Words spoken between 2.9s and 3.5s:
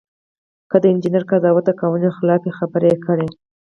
یې کړئ.